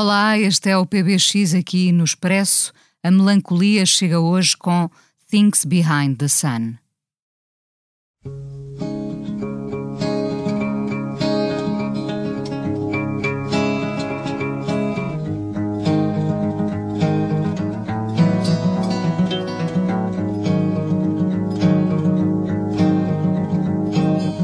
Olá, 0.00 0.38
este 0.38 0.70
é 0.70 0.76
o 0.76 0.86
PBX 0.86 1.54
aqui 1.54 1.90
no 1.90 2.04
Expresso. 2.04 2.72
A 3.02 3.10
melancolia 3.10 3.84
chega 3.84 4.20
hoje 4.20 4.56
com 4.56 4.88
Things 5.28 5.64
Behind 5.64 6.16
the 6.16 6.28
Sun. 6.28 6.76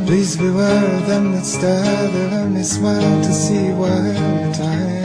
Please 0.04 0.36
beware 0.36 0.96
of 0.96 1.06
them 1.06 1.30
that 1.30 1.46
stare, 1.46 2.09
they'll 2.09 2.40
only 2.40 2.64
smile 2.64 3.23
to 3.23 3.32
see 3.32 3.68
your 3.68 4.52
time 4.52 5.03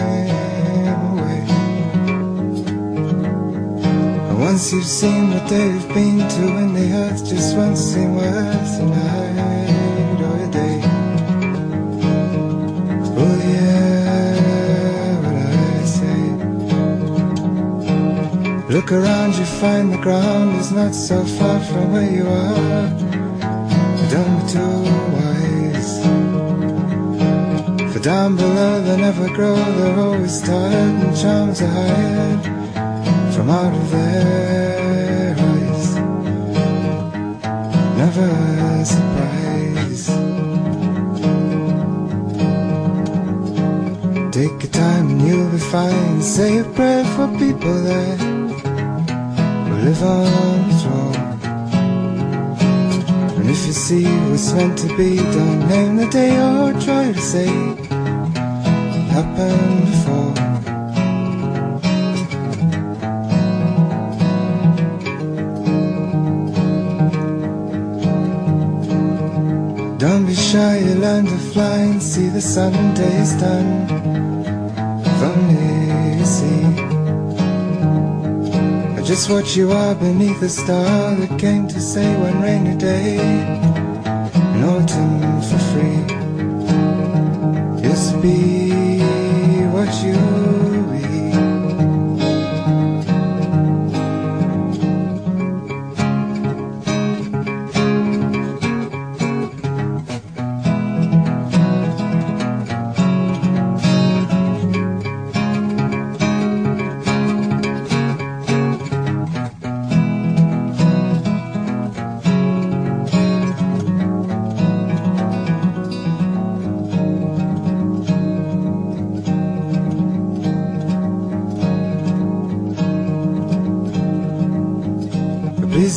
once 4.52 4.74
you've 4.74 4.84
seen 4.84 5.30
what 5.30 5.48
they've 5.48 5.88
been 5.90 6.18
to, 6.18 6.44
and 6.62 6.76
the 6.76 6.92
earth 7.04 7.24
just 7.24 7.56
won't 7.56 7.78
seem 7.78 8.16
worth 8.16 8.80
a 8.80 8.84
night 8.84 10.20
or 10.28 10.38
a 10.48 10.50
day. 10.50 10.82
Oh 13.24 13.36
yeah, 13.54 14.32
what 15.24 15.36
I 15.36 15.86
say. 15.98 16.22
Look 18.74 18.90
around, 18.92 19.36
you 19.36 19.46
find 19.46 19.94
the 19.94 20.00
ground 20.00 20.56
is 20.60 20.72
not 20.72 20.96
so 20.96 21.24
far 21.38 21.60
from 21.60 21.92
where 21.94 22.10
you 22.18 22.28
are 22.28 22.90
don't 24.14 24.36
be 24.40 24.46
too 24.54 24.78
wise. 25.16 25.92
For 27.94 28.00
down 28.00 28.36
below 28.36 28.82
they 28.82 28.98
never 28.98 29.28
grow, 29.30 29.56
they're 29.78 30.00
always 30.00 30.42
tired 30.42 31.04
and 31.06 31.16
charms 31.16 31.62
are 31.62 31.68
hired 31.68 32.59
out 33.50 33.74
of 33.74 33.92
their 33.92 35.36
eyes. 35.52 35.96
Never 37.98 38.30
a 38.70 38.86
surprise. 38.86 40.06
Take 44.32 44.58
your 44.64 44.72
time 44.72 45.10
and 45.10 45.22
you'll 45.28 45.50
be 45.50 45.58
fine. 45.58 46.22
Say 46.22 46.60
a 46.60 46.64
prayer 46.64 47.04
for 47.16 47.28
people 47.40 47.74
that 47.90 48.20
will 49.68 49.82
live 49.88 50.04
on 50.04 50.70
the 50.70 50.76
throne. 50.82 51.16
And 53.40 53.50
if 53.50 53.66
you 53.66 53.74
see 53.74 54.06
what's 54.30 54.54
meant 54.54 54.78
to 54.80 54.88
be, 54.96 55.18
don't 55.18 55.68
name 55.68 55.96
the 55.96 56.08
day 56.10 56.38
or 56.38 56.74
try 56.80 57.12
to 57.12 57.20
say 57.20 57.50
happened 59.10 59.86
before. 59.86 60.49
Don't 70.20 70.28
be 70.28 70.36
shy, 70.36 70.80
you 70.80 70.96
learn 70.96 71.26
to 71.28 71.38
fly 71.54 71.78
and 71.78 72.04
see 72.04 72.28
the 72.28 72.42
sun 72.42 72.74
days 72.94 73.40
done. 73.40 73.88
If 75.00 75.24
only 75.24 76.18
you 76.18 76.26
see. 76.26 76.64
I 78.98 79.02
just 79.02 79.30
what 79.30 79.56
you 79.56 79.72
are 79.72 79.96
beneath 79.96 80.42
a 80.42 80.50
star 80.50 81.16
that 81.16 81.40
came 81.40 81.70
to 81.70 81.80
say 81.80 82.18
one 82.18 82.42
rainy 82.42 82.76
day 82.78 83.18
in 84.56 84.62
autumn 84.62 85.42
for 85.42 85.60
free. 85.72 86.29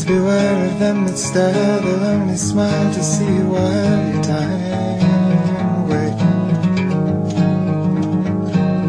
Please 0.03 0.17
beware 0.17 0.67
of 0.67 0.79
them 0.81 1.07
that 1.07 1.17
stare, 1.17 1.81
they'll 1.81 2.05
only 2.05 2.37
smile 2.37 2.93
to 2.93 3.03
see 3.05 3.25
you 3.25 3.47
while 3.47 4.13
your 4.13 4.23
time 4.25 5.01
away. 5.85 6.09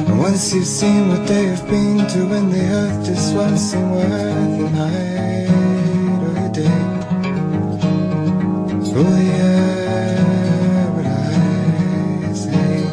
And 0.07 0.18
once 0.19 0.53
you've 0.56 0.66
seen 0.66 1.09
what 1.09 1.28
they 1.28 1.46
have 1.46 1.68
been 1.69 2.07
to, 2.07 2.25
when 2.25 2.50
the 2.50 2.66
earth 2.66 3.06
just 3.06 3.35
won't 3.35 3.59
seem 3.59 3.91
worth 3.91 4.59
a 4.66 4.69
night 4.72 5.50
or 6.25 6.35
a 6.46 6.50
day. 6.50 6.81
Oh 8.96 9.18
yeah, 9.29 10.90
what 10.96 11.06
I 11.06 12.34
say. 12.34 12.88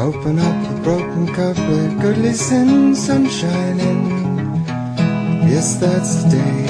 Open 0.00 0.38
up 0.40 0.70
a 0.70 0.74
broken 0.82 1.26
cup 1.32 1.56
with 1.68 2.00
goodly 2.02 2.32
sin, 2.32 2.96
sunshine 2.96 3.78
in. 3.78 4.23
Yes, 5.46 5.76
that's 5.76 6.22
the 6.22 6.30
day. 6.30 6.66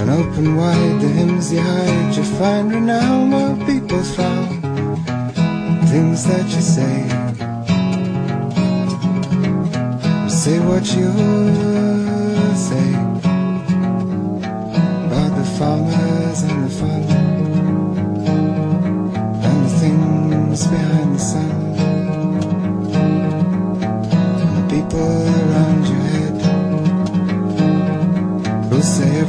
And 0.00 0.10
open 0.10 0.56
wide 0.56 1.00
the 1.00 1.08
hymns 1.08 1.52
you 1.52 1.60
hide, 1.60 2.16
you 2.16 2.24
find 2.24 2.72
renown 2.72 3.30
where 3.30 3.56
people 3.66 4.02
found 4.02 4.62
things 5.88 6.24
that 6.24 6.46
you 6.54 6.62
say. 6.62 7.08
Say 10.28 10.58
what 10.60 10.84
you 10.96 12.21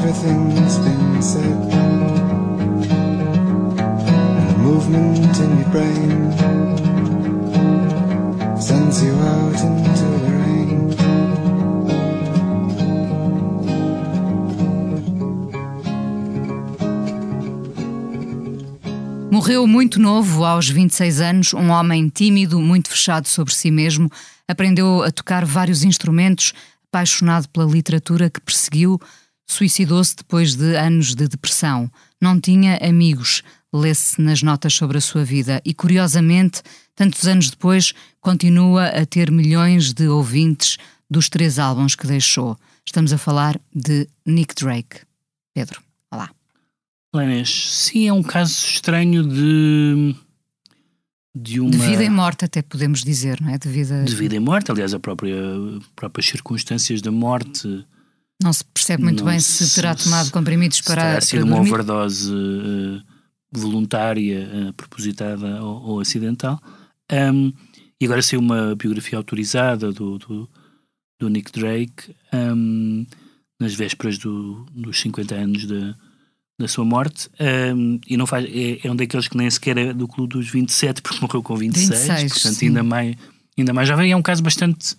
everything's 0.03 0.77
been 0.79 1.21
said. 1.21 1.59
And 4.35 4.47
the 4.49 4.57
movement 4.57 5.39
in 5.39 5.59
your 5.59 5.69
brain 5.69 6.31
sends 8.59 9.01
you 9.01 9.13
out 9.13 9.63
into 9.63 10.05
the 10.23 10.31
rain. 10.41 10.89
Morreu 19.31 19.65
muito 19.65 20.01
novo, 20.01 20.43
aos 20.43 20.67
26 20.69 21.21
anos, 21.21 21.53
um 21.53 21.69
homem 21.69 22.09
tímido, 22.09 22.59
muito 22.59 22.89
fechado 22.89 23.27
sobre 23.29 23.53
si 23.53 23.71
mesmo, 23.71 24.11
aprendeu 24.47 25.01
a 25.01 25.11
tocar 25.11 25.45
vários 25.45 25.83
instrumentos, 25.83 26.53
apaixonado 26.89 27.47
pela 27.49 27.71
literatura 27.71 28.29
que 28.29 28.41
perseguiu, 28.41 28.99
suicidou-se 29.53 30.15
depois 30.15 30.55
de 30.55 30.75
anos 30.75 31.15
de 31.15 31.27
depressão. 31.27 31.91
Não 32.19 32.39
tinha 32.39 32.77
amigos, 32.77 33.41
lê-se 33.73 34.21
nas 34.21 34.41
notas 34.41 34.73
sobre 34.73 34.97
a 34.97 35.01
sua 35.01 35.23
vida 35.23 35.61
e, 35.65 35.73
curiosamente, 35.73 36.61
tantos 36.95 37.27
anos 37.27 37.49
depois, 37.49 37.93
continua 38.19 38.87
a 38.87 39.05
ter 39.05 39.31
milhões 39.31 39.93
de 39.93 40.07
ouvintes 40.07 40.77
dos 41.09 41.29
três 41.29 41.59
álbuns 41.59 41.95
que 41.95 42.07
deixou. 42.07 42.57
Estamos 42.85 43.13
a 43.13 43.17
falar 43.17 43.59
de 43.73 44.07
Nick 44.25 44.55
Drake. 44.55 45.01
Pedro, 45.53 45.81
olá. 46.11 46.29
Lenes, 47.13 47.71
sim, 47.71 48.07
é 48.07 48.13
um 48.13 48.23
caso 48.23 48.53
estranho 48.65 49.27
de 49.27 50.15
de 51.35 51.59
uma. 51.59 51.71
De 51.71 51.77
vida 51.77 52.03
e 52.03 52.09
morte, 52.09 52.45
até 52.45 52.61
podemos 52.61 53.01
dizer, 53.01 53.41
não 53.41 53.49
é? 53.49 53.57
De 53.57 53.67
vida, 53.67 54.03
de 54.03 54.15
vida 54.15 54.35
e 54.35 54.39
morte, 54.39 54.71
aliás, 54.71 54.93
a 54.93 54.99
própria 54.99 55.35
próprias 55.95 56.27
circunstâncias 56.27 57.01
da 57.01 57.11
morte. 57.11 57.85
Não 58.43 58.51
se 58.53 58.63
percebe 58.65 59.03
muito 59.03 59.23
não 59.23 59.31
bem 59.31 59.39
se, 59.39 59.73
terá 59.73 59.95
tomado 59.95 60.31
comprimidos 60.31 60.77
se 60.77 60.83
para. 60.83 61.01
terá 61.01 61.21
sido 61.21 61.45
uma 61.45 61.61
overdose 61.61 62.31
uh, 62.31 63.01
voluntária, 63.51 64.49
uh, 64.53 64.73
propositada 64.73 65.63
ou, 65.63 65.81
ou 65.83 65.99
acidental. 66.01 66.61
Um, 67.11 67.53
e 67.99 68.05
agora 68.05 68.21
saiu 68.21 68.41
uma 68.41 68.75
biografia 68.75 69.17
autorizada 69.17 69.91
do, 69.91 70.17
do, 70.17 70.49
do 71.19 71.29
Nick 71.29 71.51
Drake 71.51 72.13
um, 72.33 73.05
nas 73.59 73.73
vésperas 73.73 74.17
do, 74.17 74.65
dos 74.71 74.99
50 74.99 75.35
anos 75.35 75.65
da, 75.65 75.95
da 76.59 76.67
sua 76.67 76.83
morte. 76.83 77.29
Um, 77.73 77.99
e 78.07 78.17
não 78.17 78.27
faz, 78.27 78.45
é, 78.45 78.85
é 78.85 78.91
um 78.91 78.95
daqueles 78.95 79.27
que 79.27 79.37
nem 79.37 79.49
sequer 79.49 79.77
é 79.77 79.93
do 79.93 80.07
clube 80.07 80.33
dos 80.33 80.49
27, 80.49 81.01
porque 81.01 81.19
morreu 81.21 81.41
com 81.41 81.55
26, 81.55 81.89
26, 81.89 82.33
portanto, 82.33 82.55
sim. 82.55 82.67
ainda 82.67 82.83
mais, 82.83 83.15
ainda 83.57 83.73
mais 83.73 83.87
jovem. 83.87 84.11
É 84.11 84.17
um 84.17 84.21
caso 84.21 84.43
bastante 84.43 84.95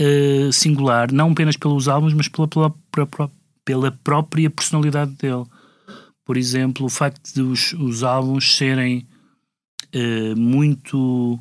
uh, 0.00 0.52
singular, 0.52 1.12
não 1.12 1.30
apenas 1.30 1.56
pelos 1.56 1.88
álbuns, 1.88 2.14
mas 2.14 2.28
pela, 2.28 2.48
pela, 2.48 2.70
pela, 2.90 3.30
pela 3.64 3.92
própria 3.92 4.50
personalidade 4.50 5.12
dele. 5.12 5.44
Por 6.24 6.36
exemplo, 6.36 6.86
o 6.86 6.88
facto 6.88 7.32
de 7.32 7.42
os, 7.42 7.72
os 7.74 8.02
álbuns 8.02 8.56
serem 8.56 9.06
uh, 9.94 10.36
muito. 10.36 11.38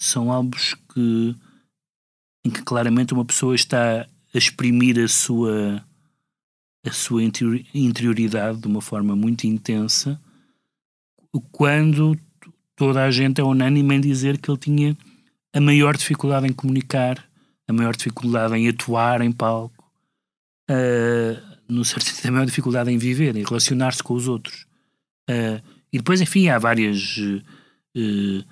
São 0.00 0.30
álbuns 0.32 0.74
que, 0.92 1.36
em 2.44 2.50
que 2.50 2.62
claramente 2.62 3.14
uma 3.14 3.24
pessoa 3.24 3.54
está 3.54 4.02
a 4.02 4.38
exprimir 4.38 4.98
a 4.98 5.08
sua, 5.08 5.82
a 6.84 6.92
sua 6.92 7.22
interior- 7.22 7.64
interioridade 7.72 8.58
de 8.58 8.66
uma 8.66 8.82
forma 8.82 9.14
muito 9.14 9.46
intensa, 9.46 10.20
quando 11.52 12.18
toda 12.76 13.04
a 13.04 13.10
gente 13.10 13.40
é 13.40 13.44
unânime 13.44 13.94
em 13.94 14.00
dizer 14.00 14.36
que 14.36 14.50
ele 14.50 14.58
tinha 14.58 14.96
a 15.54 15.60
maior 15.60 15.96
dificuldade 15.96 16.46
em 16.46 16.52
comunicar, 16.52 17.24
a 17.66 17.72
maior 17.72 17.96
dificuldade 17.96 18.54
em 18.54 18.68
atuar 18.68 19.20
em 19.20 19.32
palco, 19.32 19.84
uh, 20.70 21.58
no 21.68 21.84
certo 21.84 22.04
sentido, 22.04 22.28
a 22.28 22.32
maior 22.32 22.46
dificuldade 22.46 22.90
em 22.90 22.98
viver, 22.98 23.36
em 23.36 23.44
relacionar-se 23.44 24.02
com 24.02 24.14
os 24.14 24.28
outros. 24.28 24.66
Uh, 25.28 25.62
e 25.92 25.98
depois, 25.98 26.20
enfim, 26.20 26.48
há 26.48 26.58
várias, 26.58 27.16
uh, 27.16 28.44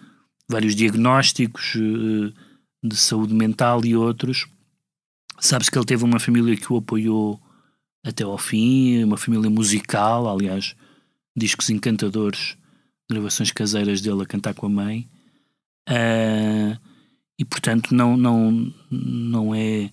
vários 0.49 0.75
diagnósticos 0.75 1.77
de 2.83 2.97
saúde 2.97 3.35
mental 3.35 3.85
e 3.85 3.95
outros. 3.95 4.47
Sabe-se 5.39 5.71
que 5.71 5.79
ele 5.79 5.87
teve 5.87 6.05
uma 6.05 6.21
família 6.21 6.57
que 6.57 6.73
o 6.73 6.77
apoiou 6.77 7.41
até 8.05 8.25
ao 8.25 8.39
fim, 8.39 9.03
uma 9.05 9.17
família 9.17 9.51
musical, 9.51 10.29
aliás, 10.29 10.75
discos 11.37 11.71
encantadores, 11.71 12.57
gravações 13.11 13.51
caseiras 13.53 14.01
dele 14.01 14.23
a 14.23 14.27
cantar 14.27 14.55
com 14.55 14.67
a 14.67 14.71
mãe. 14.71 15.09
Uh, 15.89 16.92
e 17.39 17.45
portanto 17.45 17.95
não, 17.95 18.17
não, 18.17 18.73
não 18.91 19.55
é 19.55 19.91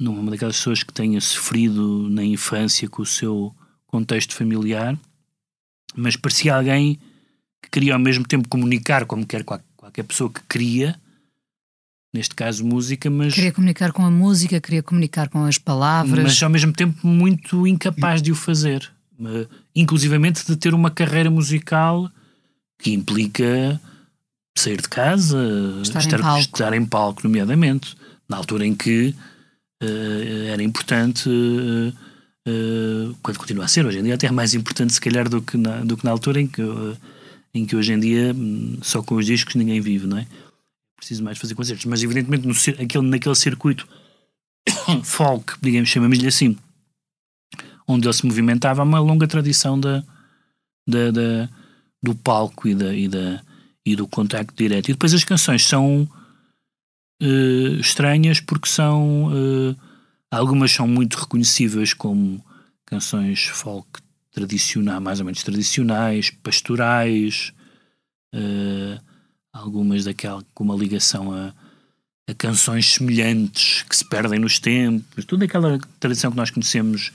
não 0.00 0.16
é 0.16 0.20
uma 0.20 0.30
daquelas 0.32 0.56
pessoas 0.56 0.82
que 0.82 0.92
tenha 0.92 1.20
sofrido 1.20 2.08
na 2.08 2.24
infância 2.24 2.88
com 2.88 3.02
o 3.02 3.06
seu 3.06 3.54
contexto 3.86 4.34
familiar, 4.34 4.98
mas 5.94 6.16
parecia 6.16 6.56
alguém 6.56 6.98
que 7.62 7.70
queria 7.70 7.94
ao 7.94 8.00
mesmo 8.00 8.26
tempo 8.26 8.48
comunicar 8.48 9.04
como 9.06 9.24
quer 9.26 9.44
qual- 9.44 9.60
qualquer 9.76 10.02
pessoa 10.02 10.28
que 10.30 10.40
queria, 10.48 10.98
neste 12.12 12.34
caso 12.34 12.64
música, 12.64 13.08
mas, 13.10 13.34
Queria 13.34 13.52
comunicar 13.52 13.92
com 13.92 14.04
a 14.04 14.10
música, 14.10 14.60
queria 14.60 14.82
comunicar 14.82 15.28
com 15.28 15.44
as 15.44 15.56
palavras. 15.58 16.24
mas 16.24 16.42
ao 16.42 16.50
mesmo 16.50 16.72
tempo 16.72 17.06
muito 17.06 17.66
incapaz 17.66 18.20
de 18.20 18.32
o 18.32 18.34
fazer. 18.34 18.90
Eh, 19.20 19.46
Inclusivamente 19.76 20.44
de 20.46 20.56
ter 20.56 20.74
uma 20.74 20.90
carreira 20.90 21.30
musical 21.30 22.10
que 22.78 22.92
implica 22.92 23.80
sair 24.54 24.80
de 24.80 24.88
casa, 24.88 25.38
Estar 25.82 26.02
em 26.04 26.20
palco. 26.20 26.40
estar 26.40 26.72
em 26.74 26.84
palco, 26.84 27.20
nomeadamente, 27.24 27.96
na 28.28 28.36
altura 28.36 28.66
em 28.66 28.74
que 28.74 29.14
eh, 29.82 30.48
era 30.52 30.62
importante, 30.62 31.28
eh, 31.28 31.92
eh, 32.48 33.14
quando 33.22 33.38
continua 33.38 33.64
a 33.64 33.68
ser, 33.68 33.84
hoje 33.86 33.98
em 33.98 34.02
dia 34.02 34.14
até 34.14 34.26
é 34.26 34.30
mais 34.30 34.54
importante 34.54 34.92
se 34.92 35.00
calhar 35.00 35.28
do 35.28 35.40
que 35.42 35.56
na, 35.56 35.80
do 35.84 35.96
que 35.96 36.04
na 36.04 36.10
altura 36.10 36.40
em 36.40 36.46
que, 36.46 36.62
em 37.54 37.64
que 37.66 37.74
hoje 37.76 37.92
em 37.92 38.00
dia 38.00 38.32
hum, 38.34 38.78
só 38.82 39.02
com 39.02 39.14
os 39.16 39.26
discos 39.26 39.54
ninguém 39.54 39.80
vive, 39.80 40.06
não 40.06 40.18
é? 40.18 40.26
Preciso 40.96 41.24
mais 41.24 41.38
fazer 41.38 41.54
concertos, 41.54 41.84
mas 41.86 42.02
evidentemente 42.02 42.46
no, 42.46 42.54
aquele, 42.84 43.06
naquele 43.08 43.34
circuito 43.34 43.88
folk, 45.02 45.54
digamos, 45.60 45.88
chamamos-lhe 45.88 46.26
assim, 46.28 46.56
onde 47.88 48.06
ele 48.06 48.14
se 48.14 48.24
movimentava, 48.26 48.82
há 48.82 48.84
uma 48.84 49.00
longa 49.00 49.26
tradição 49.26 49.80
da, 49.80 50.04
da, 50.88 51.10
da- 51.10 51.48
do 52.02 52.14
palco 52.14 52.68
e, 52.68 52.74
da, 52.74 52.94
e, 52.94 53.08
da, 53.08 53.42
e 53.84 53.96
do 53.96 54.06
contacto 54.06 54.54
direto. 54.56 54.88
E 54.88 54.92
depois 54.92 55.12
as 55.12 55.24
canções 55.24 55.66
são 55.66 56.08
eh, 57.20 57.78
estranhas 57.80 58.40
porque 58.40 58.68
são. 58.68 59.30
eh, 59.32 59.76
algumas 60.30 60.72
são 60.72 60.88
muito 60.88 61.18
reconhecíveis 61.18 61.92
como 61.94 62.44
canções 62.86 63.44
folk 63.44 63.88
tradicionais, 64.32 65.02
mais 65.02 65.20
ou 65.20 65.26
menos 65.26 65.42
tradicionais, 65.42 66.30
pastorais, 66.30 67.52
eh, 68.34 68.98
algumas 69.52 70.04
daquela 70.04 70.44
com 70.54 70.64
uma 70.64 70.74
ligação 70.74 71.32
a, 71.32 71.54
a 72.28 72.34
canções 72.34 72.94
semelhantes 72.94 73.82
que 73.82 73.96
se 73.96 74.04
perdem 74.04 74.38
nos 74.38 74.58
tempos, 74.58 75.24
toda 75.24 75.44
aquela 75.44 75.78
tradição 76.00 76.30
que 76.30 76.36
nós 76.36 76.50
conhecemos 76.50 77.12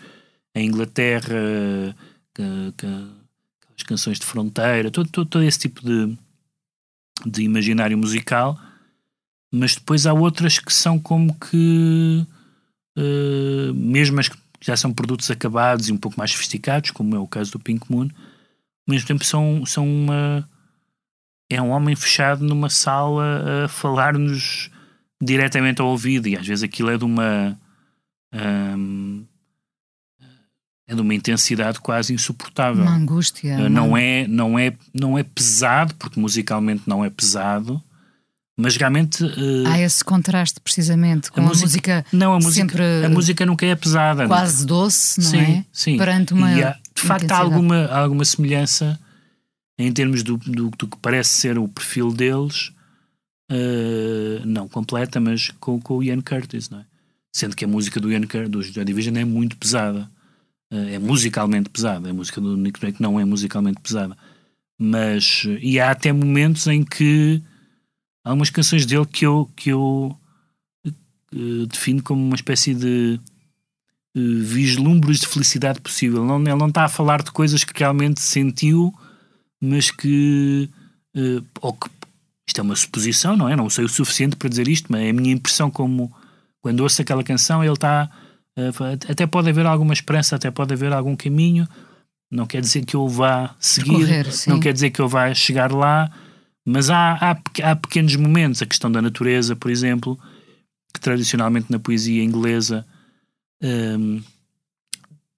em 0.56 0.68
Inglaterra, 0.68 1.96
que, 2.34 2.44
que, 2.78 2.86
aquelas 2.86 3.84
canções 3.86 4.20
de 4.20 4.26
fronteira, 4.26 4.92
todo, 4.92 5.10
todo, 5.10 5.28
todo 5.28 5.44
esse 5.44 5.60
tipo 5.60 5.84
de, 5.84 6.18
de 7.26 7.44
imaginário 7.44 7.98
musical, 7.98 8.60
mas 9.52 9.76
depois 9.76 10.06
há 10.06 10.14
outras 10.14 10.60
que 10.60 10.74
são 10.74 11.00
como 11.00 11.34
que 11.36 12.26
eh, 12.98 13.72
mesmo 13.74 14.20
as 14.20 14.28
que 14.28 14.38
já 14.60 14.76
são 14.76 14.92
produtos 14.92 15.30
acabados 15.30 15.88
e 15.88 15.94
um 15.94 15.98
pouco 15.98 16.18
mais 16.18 16.32
sofisticados, 16.32 16.92
como 16.92 17.16
é 17.16 17.20
o 17.20 17.28
caso 17.28 17.52
do 17.52 17.60
Pink 17.60 17.92
Moon, 17.92 18.10
ao 18.10 18.94
mesmo 18.94 19.08
tempo 19.08 19.24
são, 19.24 19.66
são 19.66 19.88
uma 19.88 20.48
é 21.50 21.62
um 21.62 21.70
homem 21.70 21.96
fechado 21.96 22.44
numa 22.44 22.70
sala 22.70 23.66
a 23.66 23.68
falar-nos 23.68 24.70
diretamente 25.22 25.82
ao 25.82 25.88
ouvido 25.88 26.28
e 26.28 26.36
às 26.36 26.46
vezes 26.46 26.64
aquilo 26.64 26.90
é 26.90 26.98
de 26.98 27.06
uma 27.06 27.58
hum, 28.34 29.26
é 30.88 30.96
de 30.96 31.02
uma 31.02 31.14
intensidade 31.14 31.80
quase 31.80 32.14
insuportável. 32.14 32.84
Uma 32.84 32.96
angústia. 32.96 33.58
Uma- 33.58 33.70
não 33.70 33.98
é 33.98 34.26
não 34.28 34.58
é 34.58 34.74
não 34.94 35.18
é 35.18 35.24
pesado 35.24 35.94
porque 35.96 36.20
musicalmente 36.20 36.84
não 36.88 37.04
é 37.04 37.10
pesado 37.10 37.82
mas 38.60 38.76
realmente 38.76 39.24
uh, 39.24 39.68
Há 39.68 39.80
esse 39.80 40.04
contraste 40.04 40.60
precisamente 40.60 41.32
com 41.32 41.42
a, 41.42 41.44
música, 41.44 42.04
não 42.12 42.34
a 42.34 42.38
música 42.38 42.54
sempre 42.54 42.84
a 43.06 43.10
música 43.10 43.46
nunca 43.46 43.66
é 43.68 43.76
pesada 43.76 44.28
quase 44.28 44.66
doce, 44.66 45.22
não 45.22 45.30
sim, 45.30 45.38
é? 45.38 45.66
sim. 45.72 45.98
Perante 45.98 46.34
uma 46.34 46.52
E 46.52 46.64
há, 46.64 46.72
de 46.96 47.02
facto 47.02 47.32
há 47.32 47.38
alguma, 47.38 47.86
há 47.86 48.00
alguma 48.00 48.26
semelhança 48.26 49.00
em 49.78 49.94
termos 49.94 50.24
do, 50.24 50.38
do, 50.38 50.72
do 50.72 50.88
que 50.88 50.98
parece 50.98 51.30
ser 51.30 51.60
o 51.60 51.68
perfil 51.68 52.12
deles 52.12 52.72
uh, 53.52 54.44
não 54.44 54.68
completa 54.68 55.20
mas 55.20 55.50
com, 55.60 55.80
com 55.80 55.98
o 55.98 56.04
Ian 56.04 56.22
Curtis 56.22 56.68
não 56.70 56.80
é? 56.80 56.86
sendo 57.32 57.56
que 57.56 57.64
a 57.64 57.68
música 57.68 58.00
do 58.00 58.12
Ian 58.12 58.22
Curtis 58.22 58.50
do 58.50 58.64
Joy 58.64 58.86
Division 58.86 59.18
é 59.18 59.26
muito 59.26 59.56
pesada 59.56 60.10
é 60.70 61.00
musicalmente 61.00 61.70
pesada 61.70 62.10
a 62.10 62.14
música 62.14 62.42
do 62.42 62.58
Nick 62.58 62.80
Drake 62.80 63.02
não 63.02 63.20
é 63.20 63.26
musicalmente 63.26 63.80
pesada 63.82 64.18
mas 64.78 65.44
e 65.62 65.80
há 65.80 65.92
até 65.92 66.12
momentos 66.12 66.68
em 66.68 66.84
que 66.84 67.42
há 68.24 68.34
umas 68.34 68.50
canções 68.50 68.86
dele 68.86 69.06
que 69.06 69.26
eu 69.26 69.50
que 69.56 69.70
eu 69.70 70.18
uh, 71.34 71.66
defino 71.68 72.02
como 72.02 72.24
uma 72.24 72.36
espécie 72.36 72.74
de 72.74 73.20
uh, 74.16 74.42
vislumbres 74.44 75.20
de 75.20 75.28
felicidade 75.28 75.82
possível. 75.82 76.26
Não, 76.26 76.40
ele 76.40 76.56
não 76.56 76.68
está 76.68 76.86
a 76.86 76.90
falar 76.90 77.22
de 77.22 77.32
coisas 77.32 77.64
que 77.64 77.78
realmente 77.78 78.22
sentiu, 78.22 78.94
mas 79.62 79.92
que, 79.92 80.70
uh, 81.16 81.46
ou 81.62 81.74
que 81.74 81.90
isto 82.48 82.60
é 82.60 82.64
uma 82.64 82.76
suposição, 82.76 83.36
não 83.36 83.50
é? 83.50 83.56
Não 83.56 83.70
sei 83.70 83.86
o 83.86 83.90
suficiente 83.90 84.36
para 84.36 84.50
dizer 84.50 84.68
isto, 84.68 84.88
mas 84.90 85.02
é 85.02 85.10
a 85.10 85.14
minha 85.14 85.34
impressão 85.34 85.70
como 85.70 86.14
quando 86.62 86.82
ouço 86.82 87.02
aquela 87.02 87.24
canção, 87.24 87.64
ele 87.64 87.74
está 87.74 88.10
até 89.10 89.28
pode 89.28 89.50
haver 89.50 89.66
alguma 89.66 89.94
esperança, 89.94 90.36
até 90.36 90.50
pode 90.50 90.74
haver 90.74 90.92
algum 90.92 91.16
caminho. 91.16 91.68
Não 92.30 92.46
quer 92.46 92.62
dizer 92.62 92.84
que 92.86 92.96
eu 92.96 93.08
vá 93.08 93.56
seguir, 93.60 94.28
não 94.48 94.60
quer 94.60 94.74
dizer 94.74 94.90
que 94.90 95.00
eu 95.00 95.08
vá 95.08 95.34
chegar 95.34 95.72
lá, 95.72 96.12
mas 96.66 96.90
há, 96.90 97.14
há, 97.14 97.72
há 97.72 97.76
pequenos 97.76 98.16
momentos, 98.16 98.62
a 98.62 98.66
questão 98.66 98.92
da 98.92 99.02
natureza, 99.02 99.56
por 99.56 99.72
exemplo, 99.72 100.20
que 100.94 101.00
tradicionalmente 101.00 101.72
na 101.72 101.80
poesia 101.80 102.24
inglesa 102.24 102.86
hum, 103.64 104.22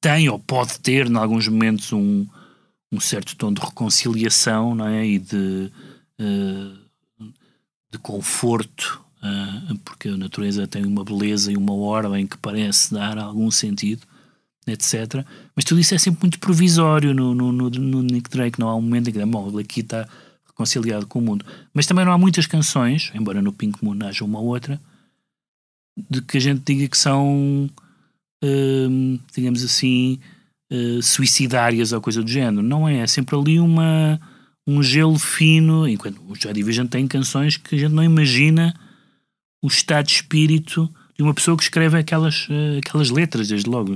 tem 0.02 0.30
ou 0.30 0.40
pode 0.40 0.80
ter, 0.80 1.08
em 1.08 1.16
alguns 1.16 1.48
momentos, 1.48 1.92
um, 1.94 2.26
um 2.92 3.00
certo 3.00 3.36
tom 3.36 3.54
de 3.54 3.62
reconciliação 3.62 4.74
não 4.74 4.88
é? 4.88 5.06
e 5.06 5.20
de, 5.20 5.72
eh, 6.18 7.26
de 7.92 7.98
conforto, 8.00 9.04
eh, 9.04 9.09
porque 9.84 10.10
a 10.10 10.18
natureza 10.18 10.68
tem 10.68 10.86
uma 10.86 11.04
beleza 11.04 11.52
e 11.52 11.58
uma 11.58 11.74
ordem 11.74 12.26
que 12.26 12.38
parece 12.38 12.94
dar 12.94 13.18
algum 13.18 13.52
sentido, 13.52 14.02
etc. 14.66 15.26
Mas 15.56 15.66
tudo 15.66 15.82
isso 15.82 15.94
é 15.94 15.98
sempre 15.98 16.22
muito 16.22 16.40
provisório 16.40 17.14
no, 17.14 17.34
no, 17.34 17.52
no, 17.52 17.70
no 17.70 18.02
Nick 18.02 18.30
Drake. 18.30 18.60
Não 18.60 18.70
há 18.70 18.76
um 18.76 18.82
momento 18.82 19.10
em 19.10 19.14
que, 19.14 19.26
bom, 19.26 19.50
ele 19.50 19.62
aqui 19.62 19.82
está 19.82 20.08
conciliado 20.56 21.08
com 21.08 21.20
o 21.20 21.22
mundo. 21.22 21.46
Mas 21.74 21.86
também 21.86 22.06
não 22.06 22.12
há 22.12 22.18
muitas 22.18 22.46
canções, 22.46 23.12
embora 23.14 23.42
no 23.42 23.54
Pink 23.54 23.84
Moon 23.84 23.98
haja 24.06 24.26
uma 24.26 24.40
ou 24.40 24.48
outra, 24.48 24.80
de 26.10 26.22
que 26.22 26.38
a 26.38 26.42
gente 26.42 26.62
diga 26.66 26.88
que 26.88 26.98
são, 26.98 27.70
hum, 28.44 29.20
digamos 29.34 29.64
assim, 29.64 30.20
uh, 30.72 31.02
suicidárias 31.02 31.92
ou 31.92 32.02
coisa 32.02 32.22
do 32.22 32.30
género. 32.30 32.62
Não 32.62 32.88
é, 32.88 33.00
é 33.00 33.08
sempre 33.08 33.36
ali 33.38 33.60
uma, 33.60 34.20
um 34.68 34.84
gelo 34.84 35.18
fino, 35.18 35.88
enquanto 35.88 36.22
o 36.28 36.36
Joy 36.36 36.54
Division 36.54 36.88
tem 36.88 37.08
canções 37.08 37.58
que 37.58 37.76
a 37.76 37.80
gente 37.80 37.94
não 37.94 38.04
imagina 38.04 38.74
o 39.62 39.68
estado 39.68 40.06
de 40.08 40.14
espírito 40.14 40.90
de 41.16 41.24
uma 41.24 41.34
pessoa 41.34 41.58
que 41.58 41.64
escreve 41.64 41.98
aquelas, 41.98 42.48
uh, 42.48 42.80
aquelas 42.80 43.10
letras, 43.10 43.50
desde 43.50 43.70
logo. 43.70 43.94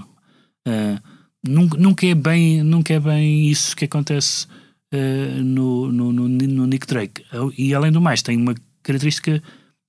Uh, 0.67 0.99
nunca, 1.41 1.77
nunca, 1.77 2.05
é 2.05 2.13
bem, 2.13 2.61
nunca 2.61 2.93
é 2.93 2.99
bem 2.99 3.47
isso 3.47 3.75
que 3.75 3.85
acontece 3.85 4.45
uh, 4.93 5.41
no, 5.41 5.91
no, 5.91 6.11
no, 6.11 6.27
no, 6.27 6.67
Nick 6.67 6.85
Drake. 6.85 7.23
E 7.57 7.73
além 7.73 7.91
do 7.91 8.01
mais, 8.01 8.21
tem 8.21 8.37
uma 8.37 8.53
característica 8.81 9.41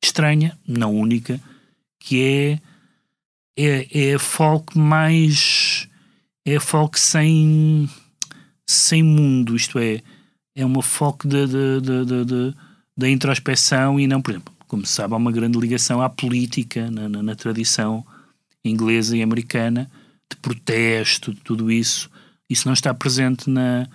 estranha, 0.02 0.56
não 0.66 0.94
única, 0.94 1.40
que 1.98 2.22
é, 2.22 2.60
é, 3.56 4.12
é 4.12 4.18
folk 4.18 4.78
mais. 4.78 5.88
É 6.46 6.60
folk 6.60 7.00
sem, 7.00 7.88
sem 8.68 9.02
mundo, 9.02 9.56
isto 9.56 9.78
é, 9.78 10.02
é 10.54 10.64
uma 10.64 10.82
folk 10.82 11.26
da 11.26 13.08
introspeção 13.08 13.98
e 13.98 14.06
não, 14.06 14.20
por 14.20 14.32
exemplo, 14.32 14.53
como 14.74 14.84
se 14.84 14.92
sabe, 14.92 15.14
há 15.14 15.16
uma 15.16 15.30
grande 15.30 15.56
ligação 15.56 16.02
à 16.02 16.10
política 16.10 16.90
na, 16.90 17.08
na, 17.08 17.22
na 17.22 17.34
tradição 17.36 18.04
inglesa 18.64 19.16
e 19.16 19.22
americana 19.22 19.88
de 20.28 20.36
protesto, 20.38 21.32
de 21.32 21.40
tudo 21.42 21.70
isso. 21.70 22.10
Isso 22.50 22.66
não 22.66 22.72
está 22.72 22.92
presente 22.92 23.48
na, 23.48 23.86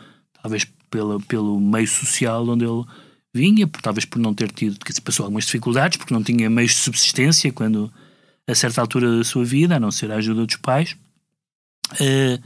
talvez 0.41 0.65
pela, 0.89 1.19
pelo 1.19 1.59
meio 1.59 1.86
social 1.86 2.48
onde 2.48 2.63
ele 2.63 2.86
vinha, 3.33 3.67
por, 3.67 3.81
talvez 3.81 4.05
por 4.05 4.19
não 4.19 4.33
ter 4.33 4.50
tido, 4.53 4.79
que 4.79 5.01
passou 5.01 5.25
algumas 5.25 5.43
dificuldades, 5.43 5.98
porque 5.98 6.13
não 6.13 6.24
tinha 6.24 6.50
meios 6.50 6.71
de 6.71 6.77
subsistência 6.77 7.51
quando, 7.51 7.91
a 8.48 8.55
certa 8.55 8.79
altura 8.79 9.17
da 9.17 9.24
sua 9.25 9.43
vida, 9.43 9.75
a 9.75 9.79
não 9.81 9.91
ser 9.91 10.09
a 10.13 10.15
ajuda 10.15 10.45
dos 10.45 10.55
pais. 10.55 10.95
Uh, 11.95 12.41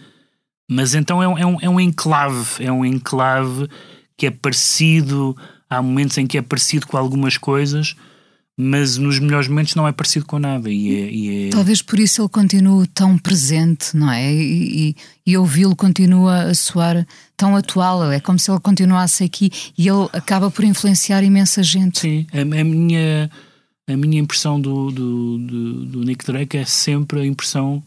mas 0.67 0.95
então 0.95 1.21
é 1.21 1.27
um, 1.27 1.37
é, 1.37 1.45
um, 1.45 1.57
é 1.61 1.69
um 1.69 1.79
enclave, 1.79 2.65
é 2.65 2.71
um 2.71 2.83
enclave 2.83 3.69
que 4.17 4.25
é 4.25 4.31
parecido, 4.31 5.37
há 5.69 5.83
momentos 5.83 6.17
em 6.17 6.25
que 6.25 6.37
é 6.39 6.41
parecido 6.41 6.87
com 6.87 6.97
algumas 6.97 7.37
coisas, 7.37 7.95
mas 8.57 8.97
nos 8.97 9.17
melhores 9.17 9.47
momentos 9.47 9.73
não 9.73 9.87
é 9.87 9.91
parecido 9.91 10.25
com 10.25 10.37
nada. 10.37 10.69
E 10.69 10.95
é, 10.95 11.11
e 11.11 11.47
é... 11.47 11.49
Talvez 11.49 11.81
por 11.81 11.99
isso 11.99 12.21
ele 12.21 12.29
continue 12.29 12.85
tão 12.87 13.17
presente, 13.17 13.95
não 13.97 14.11
é? 14.11 14.31
E, 14.31 14.89
e, 14.89 14.95
e 15.25 15.37
ouvi-lo 15.37 15.75
continua 15.75 16.43
a 16.43 16.53
soar 16.53 17.05
tão 17.35 17.55
atual. 17.55 18.11
É 18.11 18.19
como 18.19 18.37
se 18.37 18.51
ele 18.51 18.59
continuasse 18.59 19.23
aqui 19.23 19.51
e 19.77 19.87
ele 19.87 20.07
acaba 20.13 20.51
por 20.51 20.63
influenciar 20.63 21.23
imensa 21.23 21.63
gente. 21.63 21.99
Sim, 21.99 22.27
a, 22.31 22.41
a 22.41 22.63
minha, 22.63 23.29
a 23.87 23.97
minha 23.97 24.19
impressão 24.19 24.61
do, 24.61 24.91
do, 24.91 25.37
do, 25.39 25.85
do, 25.85 26.03
Nick 26.03 26.23
Drake 26.23 26.55
é 26.55 26.65
sempre 26.65 27.21
a 27.21 27.25
impressão, 27.25 27.83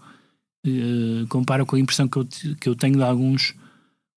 uh, 0.67 1.27
compara 1.29 1.65
com 1.65 1.77
a 1.77 1.81
impressão 1.81 2.09
que 2.09 2.17
eu, 2.17 2.29
que 2.61 2.69
eu 2.69 2.75
tenho 2.75 2.97
de 2.97 3.05
alguns 3.05 3.55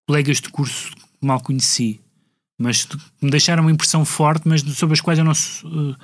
colegas 0.07 0.41
de 0.41 0.49
curso 0.49 0.91
que 0.95 1.27
mal 1.27 1.39
conheci, 1.41 1.99
mas 2.57 2.87
me 3.21 3.29
deixaram 3.29 3.61
uma 3.61 3.71
impressão 3.71 4.03
forte, 4.03 4.47
mas 4.47 4.61
sobre 4.61 4.95
as 4.95 5.01
quais 5.01 5.19
eu 5.19 5.25
não. 5.25 5.31
Uh, 5.31 5.95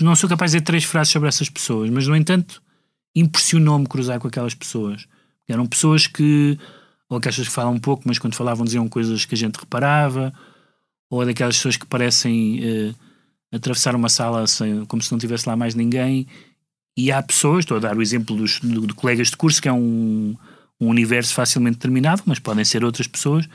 não 0.00 0.16
sou 0.16 0.28
capaz 0.28 0.50
de 0.50 0.58
dizer 0.58 0.64
três 0.64 0.84
frases 0.84 1.12
sobre 1.12 1.28
essas 1.28 1.50
pessoas, 1.50 1.90
mas 1.90 2.06
no 2.06 2.16
entanto 2.16 2.62
impressionou-me 3.14 3.86
cruzar 3.86 4.18
com 4.18 4.28
aquelas 4.28 4.54
pessoas. 4.54 5.06
Eram 5.46 5.66
pessoas 5.66 6.06
que, 6.06 6.58
ou 7.08 7.18
aquelas 7.18 7.36
pessoas 7.36 7.48
que 7.48 7.54
falam 7.54 7.74
um 7.74 7.78
pouco, 7.78 8.04
mas 8.06 8.18
quando 8.18 8.34
falavam 8.34 8.64
diziam 8.64 8.88
coisas 8.88 9.24
que 9.26 9.34
a 9.34 9.38
gente 9.38 9.56
reparava, 9.56 10.32
ou 11.10 11.26
daquelas 11.26 11.56
pessoas 11.56 11.76
que 11.76 11.84
parecem 11.84 12.60
uh, 12.60 12.94
atravessar 13.52 13.94
uma 13.94 14.08
sala 14.08 14.46
sem, 14.46 14.84
como 14.86 15.02
se 15.02 15.12
não 15.12 15.18
tivesse 15.18 15.46
lá 15.46 15.54
mais 15.54 15.74
ninguém. 15.74 16.26
E 16.96 17.12
há 17.12 17.22
pessoas, 17.22 17.60
estou 17.60 17.76
a 17.76 17.80
dar 17.80 17.96
o 17.96 18.02
exemplo 18.02 18.34
dos, 18.34 18.60
de, 18.60 18.86
de 18.86 18.94
colegas 18.94 19.28
de 19.28 19.36
curso, 19.36 19.60
que 19.60 19.68
é 19.68 19.72
um, 19.72 20.34
um 20.80 20.88
universo 20.88 21.34
facilmente 21.34 21.76
determinado, 21.76 22.22
mas 22.24 22.38
podem 22.38 22.64
ser 22.64 22.82
outras 22.82 23.06
pessoas 23.06 23.46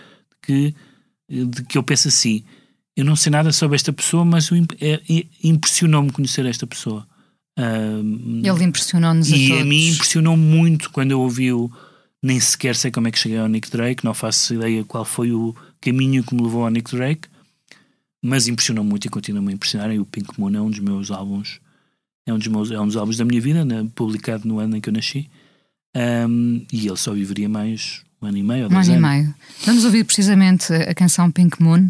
que, 0.42 0.76
de 1.28 1.64
que 1.64 1.80
eu 1.80 1.84
penso 1.84 2.08
assim 2.08 2.44
eu 2.98 3.06
não 3.06 3.16
sei 3.16 3.32
nada 3.32 3.52
sobre 3.54 3.76
esta 3.76 3.94
pessoa, 3.94 4.26
mas 4.26 4.50
é, 4.82 5.00
impressionou-me 5.44 6.12
conhecer 6.12 6.44
esta 6.48 6.66
pessoa. 6.66 7.08
Ele 7.56 8.64
impressionou-nos 8.64 9.32
a 9.32 9.36
E 9.38 9.48
todos. 9.50 9.62
a 9.62 9.66
mim 9.66 9.90
impressionou 9.90 10.36
muito 10.36 10.90
quando 10.90 11.12
eu 11.12 11.22
ouvi-o. 11.22 11.72
Nem 12.24 12.40
sequer 12.40 12.76
sei 12.76 12.90
como 12.90 13.08
é 13.08 13.12
que 13.12 13.20
cheguei 13.20 13.38
ao 13.38 13.48
Nick 13.48 13.70
Drake, 13.70 14.04
não 14.04 14.14
faço 14.16 14.56
ideia 14.56 14.84
qual 14.84 15.06
foi 15.06 15.32
o 15.32 15.56
caminho 15.80 16.24
que 16.24 16.34
me 16.34 16.42
levou 16.42 16.64
ao 16.64 16.72
Nick 16.72 16.90
Drake, 16.96 17.28
mas 18.24 18.48
impressionou 18.48 18.84
muito 18.84 19.06
e 19.06 19.10
continua-me 19.10 19.52
a 19.52 19.54
impressionar. 19.54 19.94
E 19.94 20.00
o 20.00 20.06
Pink 20.06 20.40
Moon 20.40 20.54
é 20.56 20.60
um 20.60 20.70
dos 20.72 20.80
meus 20.80 21.12
álbuns, 21.12 21.60
é 22.26 22.34
um 22.34 22.40
dos, 22.40 22.48
meus, 22.48 22.72
é 22.72 22.80
um 22.80 22.88
dos 22.88 22.98
álbuns 22.98 23.18
da 23.18 23.24
minha 23.24 23.40
vida, 23.40 23.64
né, 23.64 23.88
publicado 23.94 24.48
no 24.48 24.58
ano 24.58 24.76
em 24.76 24.82
que 24.82 24.90
eu 24.90 24.94
nasci. 24.94 25.30
Um, 25.96 26.66
e 26.74 26.88
ele 26.88 26.98
só 26.98 27.14
viveria 27.14 27.48
mais 27.48 28.02
um 28.20 28.26
ano 28.26 28.38
e 28.38 28.44
meio. 28.44 28.66
Ou 28.66 28.72
um 28.72 28.78
ano 28.78 28.78
anos. 28.78 28.88
e 28.88 29.00
meio. 29.00 29.36
Vamos 29.66 29.86
ouvir 29.86 30.04
precisamente 30.04 30.74
a 30.74 30.96
canção 30.96 31.30
Pink 31.32 31.62
Moon 31.62 31.88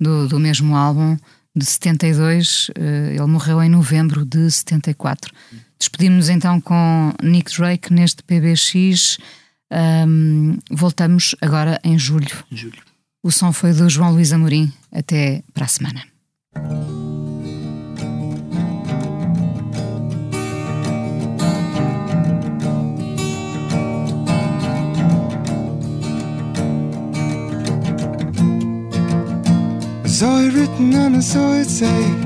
do, 0.00 0.28
do 0.28 0.38
mesmo 0.38 0.76
álbum 0.76 1.16
de 1.54 1.64
72. 1.64 2.70
Eh, 2.74 3.14
ele 3.14 3.26
morreu 3.26 3.62
em 3.62 3.68
novembro 3.68 4.24
de 4.24 4.50
74. 4.50 5.32
Despedimos-nos 5.78 6.28
então 6.28 6.60
com 6.60 7.12
Nick 7.22 7.54
Drake 7.56 7.92
neste 7.92 8.22
PBX. 8.22 9.18
Um, 9.72 10.58
voltamos 10.70 11.34
agora 11.40 11.80
em 11.82 11.98
julho. 11.98 12.44
julho. 12.50 12.82
O 13.22 13.32
som 13.32 13.52
foi 13.52 13.72
do 13.72 13.88
João 13.88 14.12
Luís 14.12 14.32
Amorim. 14.32 14.72
Até 14.92 15.42
para 15.52 15.64
a 15.64 15.68
semana. 15.68 16.02
Saw 30.16 30.38
it 30.38 30.54
written 30.54 30.94
and 30.94 31.16
I 31.16 31.20
saw 31.20 31.52
it 31.52 31.66
say 31.66 32.25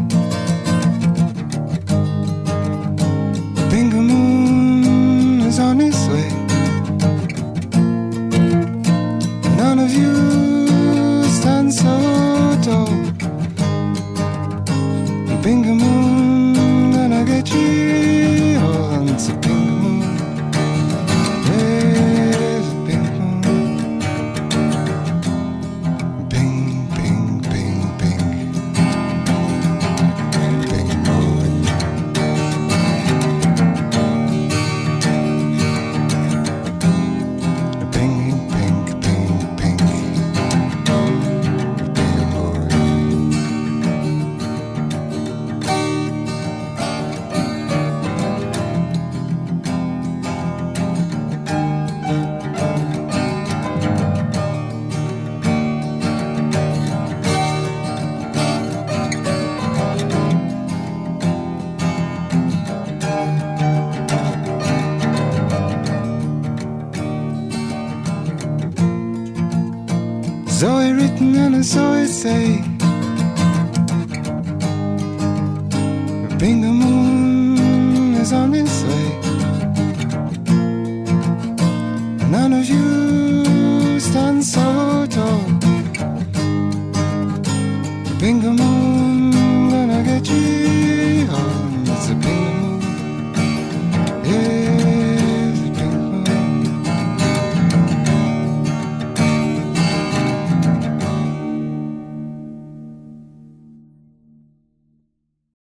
say 72.23 72.70